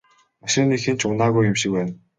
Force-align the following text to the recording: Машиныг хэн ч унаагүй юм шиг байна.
Машиныг 0.41 0.81
хэн 0.83 0.97
ч 0.99 1.01
унаагүй 1.07 1.43
юм 1.51 1.55
шиг 1.61 1.71
байна. 1.75 1.93